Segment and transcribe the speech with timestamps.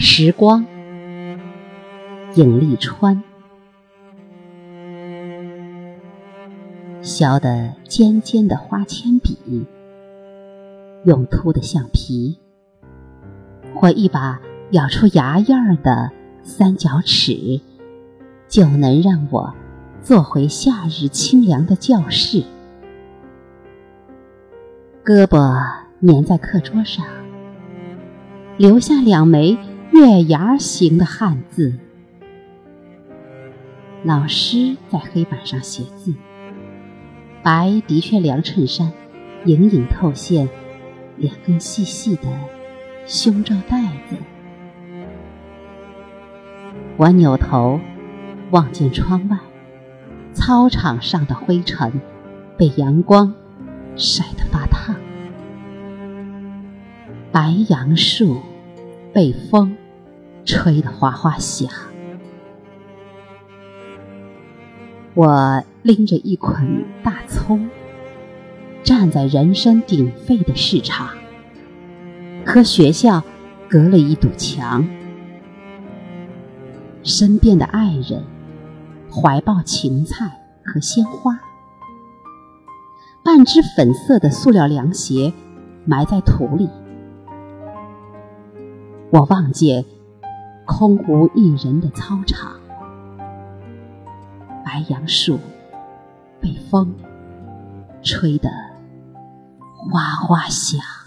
[0.00, 0.64] 时光，
[2.36, 3.20] 影立川。
[7.02, 9.66] 削得尖尖的花铅笔，
[11.04, 12.38] 用秃的橡皮，
[13.74, 16.12] 或一把咬出牙印儿的
[16.44, 17.60] 三角尺，
[18.46, 19.52] 就能让我
[20.00, 22.44] 坐回夏日清凉的教室。
[25.04, 25.60] 胳膊
[26.06, 27.04] 粘在课桌上，
[28.56, 29.58] 留下两枚
[29.98, 31.74] 月牙形的汉字。
[34.04, 36.14] 老师在黑板上写字。
[37.42, 38.92] 白的确凉衬衫，
[39.44, 40.48] 隐隐透现
[41.16, 42.28] 两根细细的
[43.06, 44.16] 胸罩带子。
[46.96, 47.80] 我扭头
[48.52, 49.36] 望见窗外，
[50.32, 52.00] 操场上的灰尘
[52.56, 53.34] 被阳光
[53.96, 54.94] 晒得发烫，
[57.32, 58.40] 白杨树
[59.12, 59.76] 被风
[60.48, 61.70] 吹得哗哗响。
[65.12, 67.68] 我拎着一捆大葱，
[68.82, 71.10] 站在人声鼎沸的市场，
[72.46, 73.22] 和学校
[73.68, 74.88] 隔了一堵墙。
[77.02, 78.24] 身边的爱人
[79.10, 80.30] 怀抱芹菜
[80.64, 81.38] 和鲜花，
[83.22, 85.30] 半只粉色的塑料凉鞋
[85.84, 86.70] 埋在土里。
[89.10, 89.84] 我望见
[90.68, 92.52] 空无一人的操场。
[94.62, 95.40] 白杨树
[96.42, 96.94] 被风
[98.02, 98.50] 吹得
[99.74, 100.97] 哗哗响。